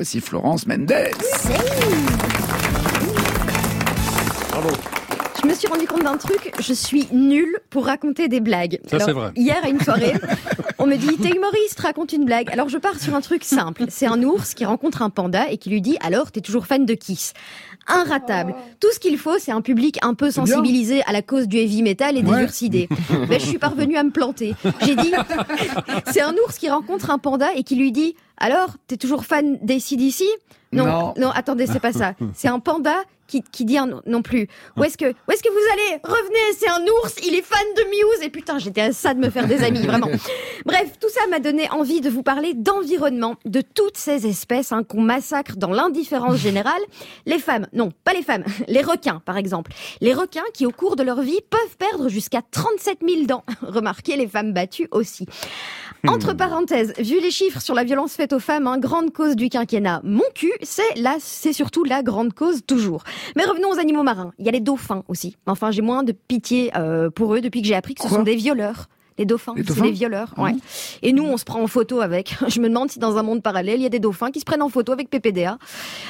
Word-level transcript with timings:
Voici 0.00 0.22
Florence 0.22 0.66
Mendes. 0.66 0.86
Bravo. 4.50 4.68
Je 5.42 5.46
me 5.46 5.52
suis 5.52 5.68
rendu 5.68 5.86
compte 5.86 6.04
d'un 6.04 6.16
truc, 6.16 6.54
je 6.58 6.72
suis 6.72 7.06
nulle 7.12 7.54
pour 7.68 7.84
raconter 7.84 8.28
des 8.28 8.40
blagues. 8.40 8.80
Ça, 8.86 8.98
c'est 8.98 9.12
vrai. 9.12 9.30
Hier 9.36 9.58
à 9.62 9.68
une 9.68 9.78
soirée, 9.78 10.14
on 10.78 10.86
me 10.86 10.96
dit 10.96 11.18
t'es 11.18 11.28
humoriste, 11.36 11.80
raconte 11.80 12.14
une 12.14 12.24
blague. 12.24 12.48
Alors 12.50 12.70
je 12.70 12.78
pars 12.78 12.98
sur 12.98 13.14
un 13.14 13.20
truc 13.20 13.44
simple. 13.44 13.84
C'est 13.90 14.06
un 14.06 14.22
ours 14.22 14.54
qui 14.54 14.64
rencontre 14.64 15.02
un 15.02 15.10
panda 15.10 15.50
et 15.50 15.58
qui 15.58 15.68
lui 15.68 15.82
dit 15.82 15.98
alors 16.02 16.32
t'es 16.32 16.40
toujours 16.40 16.66
fan 16.66 16.86
de 16.86 16.94
Kiss. 16.94 17.34
Inratable. 17.86 18.54
Tout 18.80 18.88
ce 18.94 19.00
qu'il 19.00 19.18
faut, 19.18 19.38
c'est 19.38 19.52
un 19.52 19.60
public 19.62 19.98
un 20.02 20.14
peu 20.14 20.30
sensibilisé 20.30 21.02
à 21.06 21.12
la 21.12 21.20
cause 21.20 21.46
du 21.46 21.58
heavy 21.58 21.82
metal 21.82 22.16
et 22.16 22.22
des 22.22 22.30
Ouais. 22.30 22.42
ursidés. 22.42 22.88
Mais 23.28 23.38
je 23.40 23.44
suis 23.44 23.58
parvenue 23.58 23.96
à 23.98 24.02
me 24.02 24.10
planter. 24.10 24.54
J'ai 24.82 24.94
dit 24.96 25.12
c'est 26.10 26.22
un 26.22 26.32
ours 26.46 26.56
qui 26.56 26.70
rencontre 26.70 27.10
un 27.10 27.18
panda 27.18 27.48
et 27.54 27.64
qui 27.64 27.76
lui 27.76 27.92
dit 27.92 28.14
alors 28.40 28.70
t'es 28.86 28.96
toujours 28.96 29.24
fan 29.24 29.58
des 29.62 29.78
CDC 29.80 30.24
non, 30.72 31.14
Non. 31.16 31.30
attendez, 31.30 31.66
c'est 31.66 31.80
pas 31.80 31.92
ça. 31.92 32.14
C'est 32.34 32.46
un 32.46 32.60
panda 32.60 32.94
qui, 33.26 33.42
qui 33.42 33.64
dit 33.64 33.76
un 33.76 33.86
non, 33.86 34.02
non 34.06 34.22
plus. 34.22 34.46
Où 34.76 34.84
est-ce 34.84 34.96
que, 34.96 35.04
où 35.04 35.32
est-ce 35.32 35.42
que 35.42 35.48
vous 35.48 35.72
allez? 35.72 36.00
Revenez, 36.02 36.38
c'est 36.56 36.68
un 36.68 36.82
ours, 36.82 37.14
il 37.24 37.34
est 37.34 37.42
fan 37.42 37.64
de 37.76 37.82
Muse. 37.90 38.24
Et 38.24 38.28
putain, 38.28 38.58
j'étais 38.58 38.80
à 38.80 38.92
ça 38.92 39.14
de 39.14 39.18
me 39.20 39.30
faire 39.30 39.46
des 39.48 39.62
amis, 39.64 39.84
vraiment. 39.84 40.08
Bref, 40.66 40.92
tout 41.00 41.08
ça 41.08 41.26
m'a 41.28 41.38
donné 41.40 41.68
envie 41.70 42.00
de 42.00 42.08
vous 42.10 42.22
parler 42.24 42.54
d'environnement, 42.54 43.34
de 43.44 43.60
toutes 43.62 43.96
ces 43.96 44.26
espèces 44.28 44.70
hein, 44.72 44.82
qu'on 44.84 45.00
massacre 45.00 45.56
dans 45.56 45.70
l'indifférence 45.70 46.36
générale. 46.38 46.82
Les 47.26 47.38
femmes, 47.40 47.66
non, 47.72 47.90
pas 48.04 48.12
les 48.12 48.22
femmes, 48.22 48.44
les 48.68 48.82
requins, 48.82 49.22
par 49.24 49.36
exemple. 49.36 49.72
Les 50.00 50.14
requins 50.14 50.42
qui, 50.54 50.66
au 50.66 50.72
cours 50.72 50.94
de 50.96 51.02
leur 51.02 51.20
vie, 51.20 51.40
peuvent 51.50 51.76
perdre 51.78 52.08
jusqu'à 52.08 52.42
37 52.50 52.98
000 53.08 53.26
dents. 53.26 53.44
Remarquez 53.62 54.16
les 54.16 54.28
femmes 54.28 54.52
battues 54.52 54.88
aussi. 54.92 55.26
Entre 56.06 56.32
parenthèses, 56.32 56.94
vu 56.98 57.20
les 57.20 57.30
chiffres 57.30 57.60
sur 57.60 57.74
la 57.74 57.84
violence 57.84 58.14
faite 58.14 58.29
aux 58.32 58.38
femmes, 58.38 58.66
hein, 58.66 58.78
grande 58.78 59.12
cause 59.12 59.36
du 59.36 59.48
quinquennat, 59.48 60.00
mon 60.04 60.24
cul, 60.34 60.52
c'est 60.62 60.94
là, 60.96 61.16
c'est 61.20 61.52
surtout 61.52 61.84
la 61.84 62.02
grande 62.02 62.32
cause 62.32 62.60
toujours. 62.66 63.04
Mais 63.36 63.44
revenons 63.44 63.70
aux 63.70 63.78
animaux 63.78 64.02
marins. 64.02 64.32
Il 64.38 64.46
y 64.46 64.48
a 64.48 64.52
les 64.52 64.60
dauphins 64.60 65.04
aussi. 65.08 65.36
Enfin, 65.46 65.70
j'ai 65.70 65.82
moins 65.82 66.02
de 66.02 66.12
pitié 66.12 66.70
euh, 66.76 67.10
pour 67.10 67.34
eux 67.34 67.40
depuis 67.40 67.62
que 67.62 67.68
j'ai 67.68 67.74
appris 67.74 67.94
que 67.94 68.02
ce 68.02 68.08
Quoi 68.08 68.18
sont 68.18 68.24
des 68.24 68.36
violeurs. 68.36 68.88
Les 69.18 69.26
dauphins, 69.26 69.52
Les 69.56 69.64
c'est 69.64 69.80
des 69.82 69.90
violeurs. 69.90 70.32
Ouais. 70.38 70.54
Et 71.02 71.12
nous, 71.12 71.24
on 71.24 71.36
se 71.36 71.44
prend 71.44 71.60
en 71.62 71.66
photo 71.66 72.00
avec. 72.00 72.36
Je 72.48 72.60
me 72.60 72.68
demande 72.68 72.90
si 72.90 72.98
dans 72.98 73.16
un 73.18 73.22
monde 73.22 73.42
parallèle, 73.42 73.78
il 73.80 73.82
y 73.82 73.86
a 73.86 73.90
des 73.90 73.98
dauphins 73.98 74.30
qui 74.30 74.40
se 74.40 74.44
prennent 74.44 74.62
en 74.62 74.68
photo 74.68 74.92
avec 74.92 75.10
PPDA. 75.10 75.58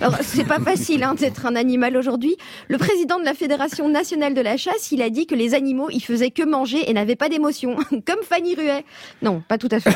Alors, 0.00 0.16
c'est 0.22 0.44
pas 0.44 0.58
facile 0.64 1.02
hein, 1.02 1.14
d'être 1.14 1.44
un 1.46 1.54
animal 1.56 1.96
aujourd'hui. 1.96 2.36
Le 2.68 2.78
président 2.78 3.18
de 3.18 3.24
la 3.24 3.34
Fédération 3.34 3.88
nationale 3.88 4.32
de 4.34 4.40
la 4.40 4.56
chasse, 4.56 4.90
il 4.92 5.02
a 5.02 5.10
dit 5.10 5.26
que 5.26 5.34
les 5.34 5.54
animaux, 5.54 5.88
ils 5.90 6.00
faisaient 6.02 6.30
que 6.30 6.42
manger 6.44 6.88
et 6.88 6.94
n'avaient 6.94 7.16
pas 7.16 7.28
d'émotion, 7.28 7.76
comme 8.06 8.22
Fanny 8.22 8.54
Ruet. 8.54 8.84
Non, 9.22 9.42
pas 9.46 9.58
tout 9.58 9.68
à 9.70 9.80
fait. 9.80 9.94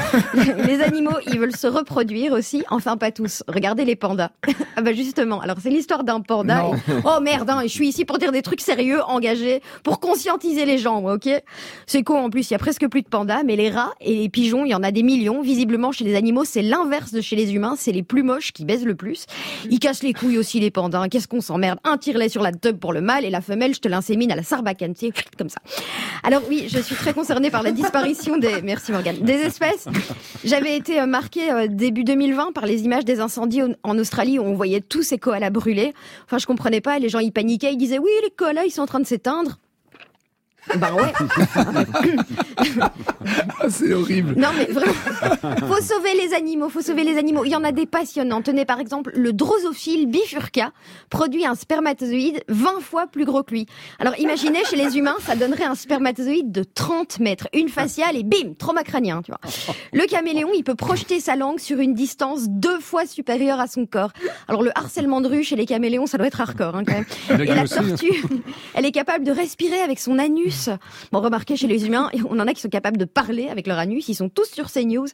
les 0.67 0.81
animaux, 0.83 1.17
ils 1.27 1.39
veulent 1.39 1.57
se 1.57 1.67
reproduire 1.67 2.33
aussi. 2.33 2.65
Enfin, 2.71 2.97
pas 2.97 3.11
tous. 3.11 3.43
Regardez 3.49 3.85
les 3.85 3.97
pandas. 3.97 4.31
ah 4.77 4.83
bah 4.83 4.93
justement. 4.93 5.41
Alors, 5.41 5.57
c'est 5.63 5.71
l'histoire 5.71 6.05
d'un 6.05 6.21
panda. 6.21 6.65
Et- 6.89 6.93
Oh 7.05 7.21
merde, 7.23 7.49
hein, 7.51 7.61
je 7.63 7.69
suis 7.69 7.89
ici 7.89 8.05
pour 8.05 8.19
dire 8.19 8.33
des 8.33 8.43
trucs 8.43 8.61
sérieux, 8.61 9.01
engagés, 9.07 9.63
pour 9.83 10.01
conscientiser 10.01 10.65
les 10.67 10.79
gens, 10.79 11.03
ok? 11.05 11.29
C'est 11.87 12.03
con 12.03 12.19
en 12.19 12.31
plus, 12.31 12.51
il 12.51 12.53
y 12.53 12.57
a 12.57 12.59
presque 12.59 12.87
plus 12.89 12.98
de 13.03 13.09
pandas, 13.09 13.43
mais 13.45 13.57
les 13.57 13.71
rats 13.71 13.93
et 14.01 14.15
les 14.15 14.29
pigeons, 14.29 14.65
il 14.65 14.71
y 14.71 14.75
en 14.75 14.83
a 14.83 14.91
des 14.91 15.03
millions. 15.03 15.41
Visiblement, 15.43 15.93
chez 15.93 16.05
les 16.05 16.15
animaux, 16.15 16.45
c'est 16.45 16.63
l'inverse 16.63 17.13
de 17.13 17.21
chez 17.21 17.37
les 17.37 17.55
humains, 17.55 17.75
c'est 17.77 17.93
les 17.93 18.03
plus 18.03 18.23
moches 18.23 18.53
qui 18.53 18.65
baisent 18.65 18.85
le 18.85 18.95
plus. 18.95 19.27
Ils 19.71 19.79
cassent 19.79 20.03
les 20.03 20.13
couilles 20.13 20.39
aussi, 20.39 20.61
les 20.61 20.71
pandas. 20.71 21.01
hein. 21.01 21.09
Qu'est-ce 21.09 21.29
qu'on 21.29 21.41
s'emmerde? 21.41 21.79
Un 21.85 21.99
tire-lait 21.99 22.29
sur 22.29 22.43
la 22.43 22.53
tub 22.53 22.79
pour 22.79 22.93
le 22.93 23.01
mâle 23.01 23.25
et 23.25 23.31
la 23.31 23.41
femelle, 23.41 23.75
je 23.75 23.81
te 23.81 23.89
l'insémine 23.89 24.31
à 24.33 24.37
la 24.37 24.43
sarbacane, 24.43 24.95
tu 24.95 25.07
sais, 25.07 25.13
comme 25.37 25.49
ça. 25.49 25.61
Alors 26.23 26.43
oui, 26.49 26.67
je 26.69 26.79
suis 26.81 26.95
très 26.97 27.13
concernée 27.15 27.51
par 27.51 27.63
la 27.63 27.73
disparition 27.73 28.37
des... 28.37 28.63
Merci 28.63 28.93
Morgane. 28.93 29.19
Des 29.21 29.35
espèces. 29.35 29.87
J'avais 30.45 30.77
été 30.77 31.01
euh, 31.01 31.07
marquée 31.07 31.51
euh, 31.51 31.67
début 31.69 32.05
2020 32.05 32.53
par 32.53 32.67
les 32.67 32.83
images 32.85 33.05
des 33.05 33.21
incendies 33.21 33.63
en 33.83 33.99
Australie 33.99 34.39
où 34.39 34.43
on 34.43 34.55
voyait 34.55 34.81
tous 34.81 35.03
ces 35.03 35.19
koalas 35.19 35.51
brûler. 35.51 35.95
Enfin, 36.27 36.39
je 36.39 36.47
comprenais 36.47 36.81
pas. 36.81 36.99
Les 36.99 37.09
gens, 37.09 37.19
ils 37.21 37.33
paniquaient. 37.33 37.73
Ils 37.73 37.79
disaient, 37.79 37.99
oui, 37.99 38.11
les 38.23 38.31
koalas, 38.31 38.65
ils 38.65 38.71
sont 38.71 38.83
en 38.83 38.87
train 38.87 39.01
de 39.01 39.07
s'éteindre. 39.07 39.59
Bah 40.77 40.93
ouais. 40.93 41.13
C'est 43.89 43.95
horrible. 43.95 44.35
Non 44.37 44.49
mais 44.57 44.67
vraiment, 44.67 44.93
faut 45.67 45.83
sauver 45.83 46.11
les 46.15 46.35
animaux, 46.35 46.69
faut 46.69 46.83
sauver 46.83 47.05
les 47.05 47.17
animaux. 47.17 47.45
Il 47.47 47.51
y 47.51 47.57
en 47.57 47.65
a 47.65 47.73
des 47.73 47.87
passionnants. 47.87 48.43
Tenez 48.43 48.67
par 48.67 48.81
exemple, 48.81 49.13
le 49.15 49.33
drosophile 49.33 50.07
bifurca 50.07 50.73
produit 51.09 51.47
un 51.47 51.55
spermatozoïde 51.55 52.43
20 52.49 52.81
fois 52.81 53.07
plus 53.07 53.25
gros 53.25 53.43
que 53.43 53.53
lui. 53.53 53.67
Alors 53.99 54.19
imaginez 54.19 54.63
chez 54.69 54.77
les 54.77 54.99
humains, 54.99 55.17
ça 55.21 55.37
donnerait 55.37 55.65
un 55.65 55.75
spermatozoïde 55.75 56.53
de 56.53 56.65
30 56.65 57.21
mètres, 57.21 57.49
une 57.55 57.71
faciale 57.71 58.17
et 58.17 58.25
bim, 58.25 58.53
trauma 58.59 58.83
crânien, 58.83 59.23
tu 59.23 59.31
vois. 59.31 59.41
Le 59.95 60.07
caméléon, 60.07 60.51
il 60.55 60.65
peut 60.65 60.75
projeter 60.75 61.19
sa 61.19 61.35
langue 61.35 61.59
sur 61.59 61.81
une 61.81 61.95
distance 61.95 62.49
deux 62.49 62.81
fois 62.81 63.07
supérieure 63.07 63.59
à 63.59 63.69
son 63.69 63.87
corps. 63.87 64.13
Alors 64.49 64.63
le 64.63 64.71
harcèlement 64.77 65.23
de 65.23 65.29
rue 65.29 65.45
chez 65.45 65.57
les 65.57 65.65
caméléons, 65.65 66.07
ça 66.07 66.19
doit 66.19 66.27
être 66.27 66.43
hardcore 66.43 66.77
hein, 66.77 66.85
quand 66.87 66.93
même. 66.93 67.41
Et 67.41 67.47
la 67.47 67.63
hein. 67.63 67.65
tortue, 67.65 68.23
elle 68.75 68.85
est 68.85 68.93
capable 68.93 69.25
de 69.25 69.33
respirer 69.33 69.81
avec 69.81 69.99
son 69.99 70.19
anus. 70.19 70.69
Bon, 71.11 71.21
remarquez, 71.21 71.57
chez 71.57 71.69
les 71.69 71.87
humains, 71.87 72.11
on 72.29 72.39
en 72.39 72.47
a 72.47 72.53
qui 72.53 72.61
sont 72.61 72.69
capables 72.69 72.99
de 72.99 73.07
parler 73.07 73.49
avec 73.49 73.67
leur 73.67 73.78
anus. 73.79 74.09
Ils 74.09 74.15
sont 74.15 74.29
tous 74.29 74.51
sur 74.51 74.71
CNews. 74.71 75.07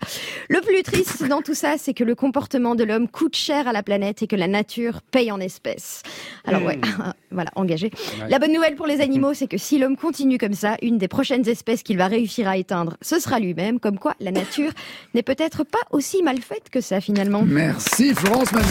Le 0.48 0.60
plus 0.60 0.82
triste 0.82 1.24
dans 1.26 1.42
tout 1.42 1.54
ça, 1.54 1.76
c'est 1.78 1.94
que 1.94 2.04
le 2.04 2.14
comportement 2.14 2.74
de 2.74 2.84
l'homme 2.84 3.08
coûte 3.08 3.36
cher 3.36 3.68
à 3.68 3.72
la 3.72 3.82
planète 3.82 4.22
et 4.22 4.26
que 4.26 4.36
la 4.36 4.48
nature 4.48 5.02
paye 5.02 5.30
en 5.30 5.40
espèces. 5.40 6.02
Alors 6.44 6.62
ouais, 6.62 6.80
voilà, 7.30 7.50
engagé. 7.56 7.90
La 8.28 8.38
bonne 8.38 8.52
nouvelle 8.52 8.74
pour 8.74 8.86
les 8.86 9.00
animaux, 9.00 9.34
c'est 9.34 9.46
que 9.46 9.58
si 9.58 9.78
l'homme 9.78 9.96
continue 9.96 10.38
comme 10.38 10.54
ça, 10.54 10.76
une 10.82 10.98
des 10.98 11.08
prochaines 11.08 11.48
espèces 11.48 11.82
qu'il 11.82 11.98
va 11.98 12.08
réussir 12.08 12.48
à 12.48 12.56
éteindre, 12.56 12.96
ce 13.02 13.18
sera 13.18 13.38
lui-même. 13.38 13.80
Comme 13.80 13.98
quoi, 13.98 14.14
la 14.20 14.30
nature 14.30 14.70
n'est 15.14 15.22
peut-être 15.22 15.64
pas 15.64 15.78
aussi 15.90 16.22
mal 16.22 16.38
faite 16.40 16.70
que 16.70 16.80
ça 16.80 17.00
finalement. 17.00 17.42
Merci 17.44 18.14
Florence 18.14 18.52
Mendes. 18.52 18.64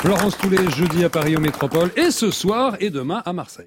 Florence 0.00 0.38
tous 0.38 0.48
les 0.48 0.70
jeudis 0.70 1.04
à 1.04 1.10
Paris 1.10 1.36
au 1.36 1.40
Métropole 1.40 1.90
et 1.94 2.10
ce 2.10 2.30
soir 2.30 2.74
et 2.80 2.88
demain 2.88 3.22
à 3.26 3.34
Marseille. 3.34 3.58